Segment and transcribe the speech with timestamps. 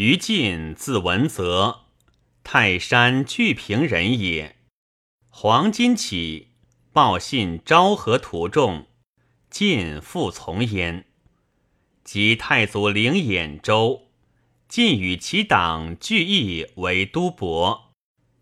[0.00, 1.80] 于禁字文泽，
[2.42, 4.56] 泰山巨平人也。
[5.28, 6.52] 黄巾起，
[6.90, 8.86] 报信昭和途中，
[9.50, 11.04] 晋复从焉。
[12.02, 14.06] 及太祖领兖州，
[14.66, 17.92] 晋与其党聚义为都伯，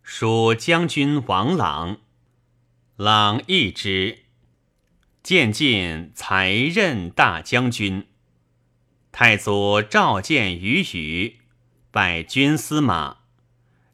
[0.00, 1.98] 属将军王朗。
[2.94, 4.26] 朗义之，
[5.24, 8.06] 渐晋才任大将军。
[9.10, 11.37] 太祖召见于宇。
[12.00, 13.16] 拜军司马，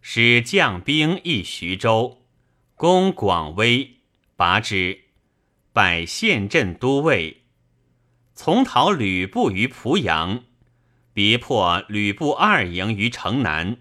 [0.02, 2.20] 使将兵役徐州，
[2.76, 4.00] 攻广威，
[4.36, 5.04] 拔之。
[5.72, 7.44] 拜县镇都尉，
[8.34, 10.44] 从讨吕布于濮阳，
[11.14, 13.78] 别破吕布二营于城南，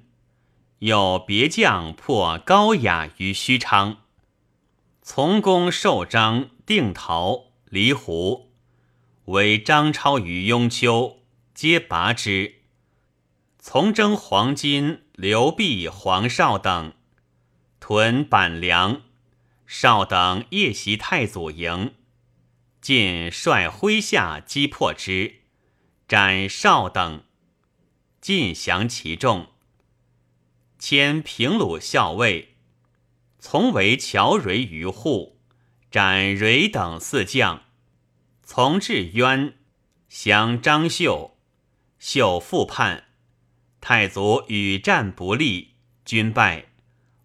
[0.80, 4.04] 有别将破高雅于须昌，
[5.02, 8.54] 从攻寿张、定陶、离湖，
[9.26, 11.20] 为张超于雍丘，
[11.54, 12.63] 皆拔之。
[13.66, 16.92] 从征黄巾、刘弼、黄绍等，
[17.80, 19.04] 屯板梁，
[19.66, 21.94] 绍等夜袭太祖营，
[22.82, 25.36] 晋率麾下击破之，
[26.10, 27.24] 斩绍等，
[28.20, 29.48] 尽降其众。
[30.78, 32.58] 迁平鲁校尉，
[33.40, 35.40] 从为乔蕤于户，
[35.90, 37.64] 斩蕤等四将。
[38.44, 39.58] 从至渊，
[40.10, 41.38] 降张绣，
[41.98, 43.06] 绣复叛。
[43.86, 45.74] 太祖与战不利，
[46.06, 46.68] 军败，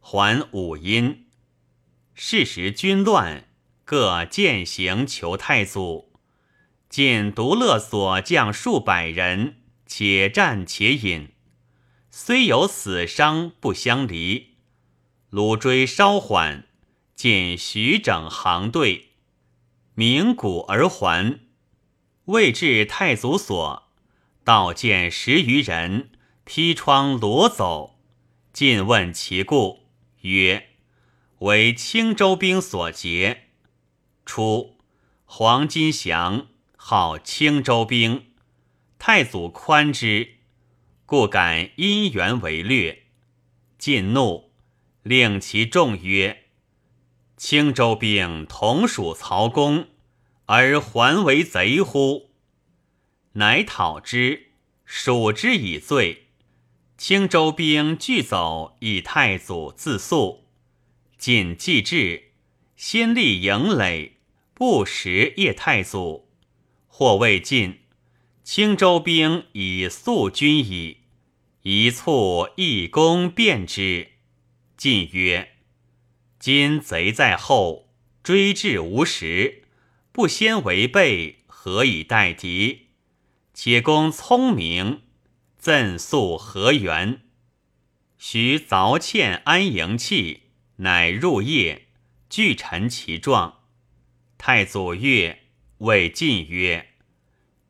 [0.01, 1.29] 还武阴。
[2.15, 3.45] 是时军乱，
[3.85, 6.19] 各践行求太祖。
[6.89, 11.29] 见独乐所将数百人，且战且饮，
[12.11, 14.57] 虽有死伤，不相离。
[15.31, 16.67] 鲁追稍缓，
[17.15, 19.11] 见徐整行队，
[19.95, 21.39] 鸣鼓而还。
[22.25, 23.93] 未至太祖所，
[24.43, 26.11] 道见十余人。
[26.51, 27.99] 披窗裸走，
[28.55, 29.81] 尽问其故，
[30.23, 30.71] 曰
[31.41, 33.49] ：“为青州兵所劫。”
[34.25, 34.79] 初，
[35.27, 38.33] 黄金祥号青州兵，
[38.99, 40.37] 太祖宽之，
[41.05, 43.03] 故敢因缘为略。
[43.77, 44.51] 晋怒，
[45.03, 46.45] 令其众曰
[47.37, 49.89] ：“青州兵同属曹公，
[50.47, 52.31] 而还为贼乎？”
[53.37, 54.53] 乃讨之，
[54.87, 56.25] 数之以罪。
[56.99, 60.49] 青州兵拒走，以太祖自诉。
[61.17, 62.33] 晋既至，
[62.75, 64.17] 先立营垒，
[64.53, 66.29] 不食叶太祖。
[66.89, 67.83] 或未尽，
[68.43, 71.03] 青州兵以速军矣。
[71.63, 74.09] 一卒一攻便之。
[74.77, 75.51] 晋曰
[76.41, 77.91] ：“今贼在后，
[78.25, 79.63] 追至无时，
[80.11, 82.89] 不先为备，何以待敌？
[83.55, 85.03] 且公聪明。”
[85.69, 87.21] 赠宿何援？
[88.17, 90.45] 徐凿堑安营器，
[90.77, 91.89] 乃入夜，
[92.31, 93.59] 具陈其状。
[94.39, 95.41] 太祖曰，
[95.81, 96.95] 谓晋曰：“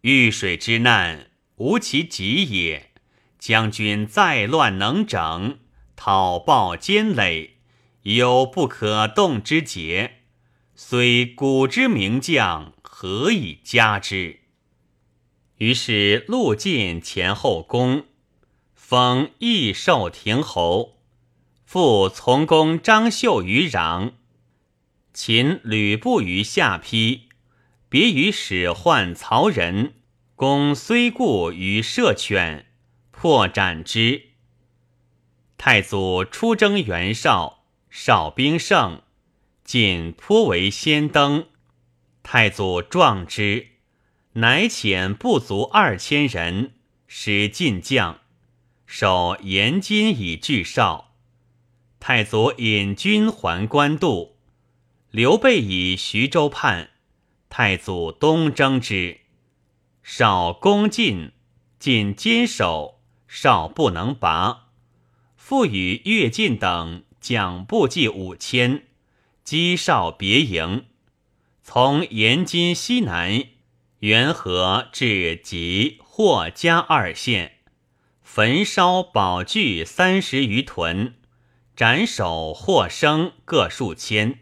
[0.03, 2.93] 遇水之难，无其极也。
[3.37, 5.59] 将军再乱能整，
[5.97, 7.57] 讨报坚垒，
[8.03, 10.21] 有不可动之节。
[10.77, 14.43] 虽古之名将，何以加之？”
[15.59, 18.07] 于是陆进前后宫，
[18.75, 20.99] 封益寿亭侯，
[21.65, 24.13] 复从攻张绣于壤，
[25.13, 27.23] 擒吕布于下邳，
[27.89, 29.95] 别于使唤曹仁，
[30.37, 32.67] 攻虽固于射犬，
[33.11, 34.29] 破斩之。
[35.57, 39.03] 太祖出征袁绍，少兵胜，
[39.65, 41.49] 晋颇为先登，
[42.23, 43.78] 太祖壮之。
[44.35, 46.73] 乃遣不足二千人，
[47.07, 48.21] 使进将，
[48.87, 51.15] 守延津以拒绍。
[51.99, 54.37] 太祖引军还官渡，
[55.11, 56.91] 刘备以徐州叛，
[57.49, 59.19] 太祖东征之，
[60.03, 61.33] 绍攻进，
[61.81, 64.69] 进坚守，绍不能拔，
[65.37, 68.85] 复与乐进等将部骑五千，
[69.43, 70.85] 击绍别营，
[71.65, 73.43] 从延津西南。
[74.01, 77.55] 元和至吉霍家二县，
[78.23, 81.17] 焚烧宝具三十余屯，
[81.75, 84.39] 斩首获生各数千，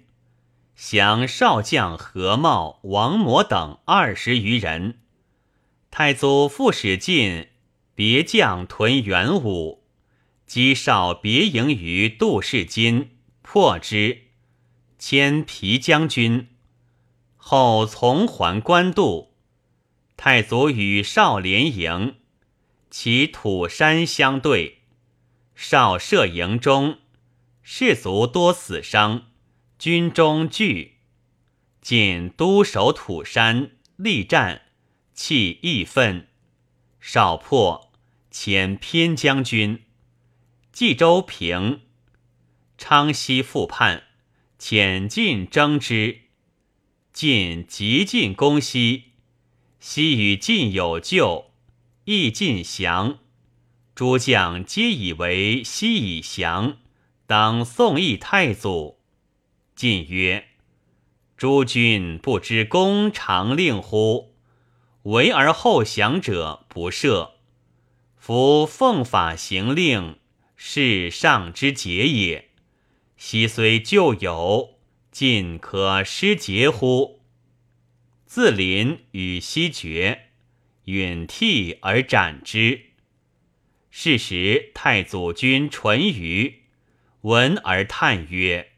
[0.75, 4.99] 降少将何茂、王模等二十余人。
[5.91, 7.49] 太祖复使进
[7.95, 9.85] 别将屯元武，
[10.47, 14.25] 击少别营于杜氏津，破之，
[14.99, 16.49] 迁皮将军。
[17.39, 19.36] 后从还官渡。
[20.17, 22.17] 太祖与少连营，
[22.91, 24.79] 其土山相对，
[25.55, 26.99] 少射营中，
[27.63, 29.27] 士卒多死伤，
[29.79, 30.95] 军中惧。
[31.81, 34.63] 仅督守土山，力战，
[35.15, 36.29] 气义愤。
[36.99, 37.93] 少破，
[38.33, 39.85] 遣偏将军。
[40.73, 41.83] 冀州平，
[42.77, 44.03] 昌西复叛，
[44.59, 46.23] 遣晋征之。
[47.13, 49.13] 晋急进攻西，
[49.89, 51.53] 昔与晋有旧，
[52.07, 53.21] 亦晋降。
[53.95, 56.79] 诸将皆以为昔已降，
[57.25, 58.99] 当送义太祖。
[59.77, 60.49] 晋曰
[61.39, 64.35] ：“诸君不知公常令乎？
[65.05, 67.35] 为而后降者不赦。
[68.17, 70.19] 夫奉法行令，
[70.57, 72.49] 是上之节也。
[73.17, 74.71] 昔虽旧有。”
[75.13, 77.16] 尽可失节乎？
[78.27, 80.31] 自临与西绝，
[80.85, 82.87] 允替而斩之。
[83.91, 86.65] 是时太祖君淳于
[87.23, 88.73] 闻而叹曰：“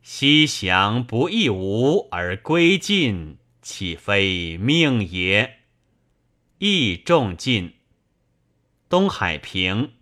[0.00, 5.58] 西降不义无而归晋，岂非命也？”
[6.58, 7.74] 亦众晋。
[8.88, 9.92] 东海平，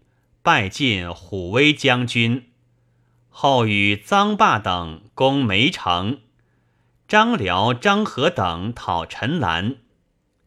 [0.43, 2.51] 拜晋虎威将军。
[3.29, 6.21] 后与臧霸等攻梅城，
[7.09, 9.77] 张辽、张合等讨陈兰，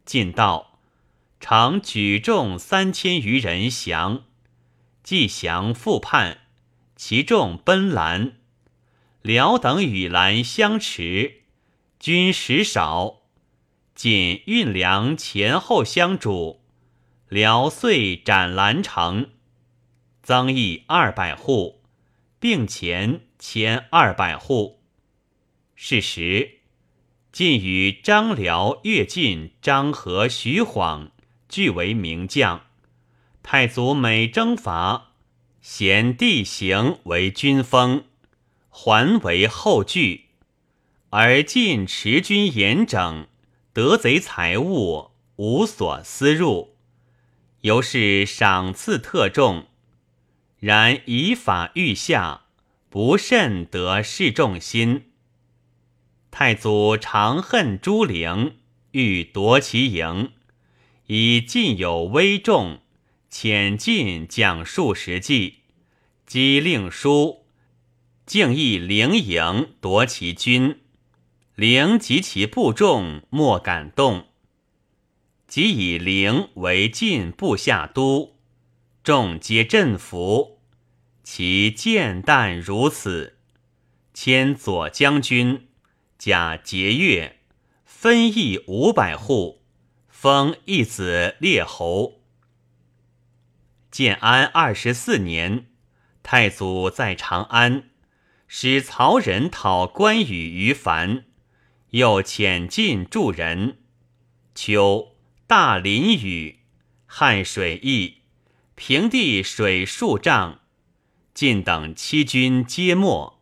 [0.06, 0.78] 进道，
[1.40, 4.26] 常举众三千余人降，
[5.02, 6.42] 既降复叛，
[6.96, 8.34] 其众奔兰。
[9.24, 11.42] 辽等与兰相持，
[12.00, 13.24] 军食少，
[13.96, 16.62] 仅运粮前后相主，
[17.28, 19.32] 辽遂斩兰城，
[20.22, 21.82] 增邑二百户。
[22.40, 24.81] 并前千二百户。
[25.84, 26.60] 是时，
[27.32, 31.10] 晋与张辽、乐进、张合、徐晃
[31.50, 32.68] 俱为名将。
[33.42, 35.14] 太祖每征伐，
[35.60, 38.04] 咸地形为军锋，
[38.70, 40.26] 还为后据。
[41.10, 43.26] 而晋持军严整，
[43.74, 46.76] 得贼财物，无所私入，
[47.62, 49.66] 由是赏赐特重。
[50.60, 52.42] 然以法御下，
[52.92, 55.06] 不甚得示众心。
[56.32, 58.56] 太祖常恨朱灵，
[58.92, 60.32] 欲夺其营，
[61.08, 62.80] 以晋有威重，
[63.30, 65.58] 遣晋将数十骑，
[66.26, 67.46] 击令书，
[68.26, 70.80] 竟亦灵营夺其军。
[71.56, 74.28] 灵及其部众莫敢动，
[75.48, 78.38] 即以灵为晋部下都。
[79.04, 80.62] 众皆振服，
[81.24, 83.38] 其剑弹如此。
[84.14, 85.68] 迁左将军，
[86.24, 87.32] 假节钺，
[87.84, 89.64] 分邑五百户，
[90.08, 92.22] 封一子列侯。
[93.90, 95.72] 建安二十四年，
[96.22, 97.90] 太祖在长安，
[98.48, 101.26] 使曹仁讨关羽于樊，
[101.90, 103.80] 又遣晋助人。
[104.54, 105.16] 秋，
[105.48, 106.60] 大淋雨，
[107.08, 108.18] 汉水溢。
[108.76, 110.60] 平地水数丈，
[111.34, 113.41] 晋等七军皆没。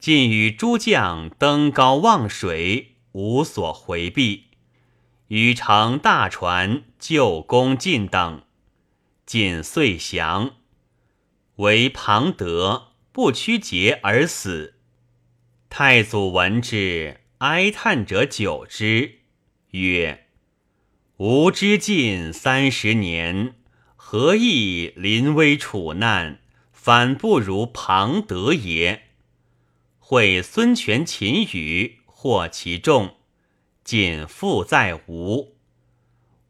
[0.00, 4.46] 晋与诸将登高望水，无所回避。
[5.28, 8.42] 禹乘大船救公晋等，
[9.26, 10.52] 晋遂降。
[11.56, 14.76] 为庞德不屈节而死。
[15.68, 19.18] 太祖闻之，哀叹者久之，
[19.72, 20.28] 曰
[21.18, 23.56] ：“吾之晋三十年。”
[24.02, 26.40] 何意临危处难，
[26.72, 29.09] 反不如庞德也？
[30.12, 33.14] 会孙权、秦羽，获其众，
[33.84, 35.54] 仅复在吴。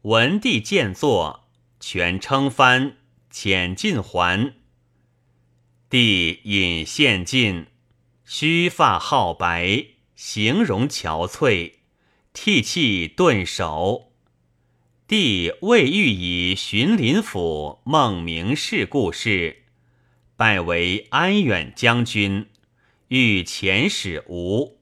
[0.01, 1.47] 文帝见作，
[1.79, 2.97] 权称藩，
[3.31, 4.55] 遣晋还。
[5.91, 7.67] 帝引献晋，
[8.25, 11.73] 须发皓白，形容憔悴，
[12.33, 14.11] 涕泣顿首。
[15.07, 19.65] 帝未欲以荀林府孟明氏故事，
[20.35, 22.47] 拜为安远将军，
[23.11, 24.79] 欲遣使吴。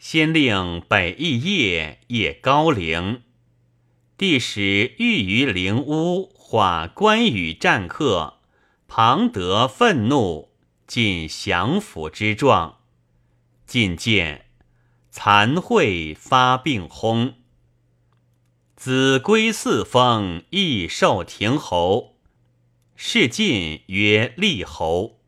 [0.00, 3.22] 先令北邑业夜高陵。
[4.18, 8.40] 帝使御于陵屋画关羽战客，
[8.88, 10.50] 庞德愤怒，
[10.88, 12.80] 尽降服之状。
[13.64, 14.46] 进见，
[15.12, 17.34] 惭秽发病薨。
[18.74, 22.16] 子归四封，亦受亭侯，
[22.96, 25.20] 是晋曰立侯。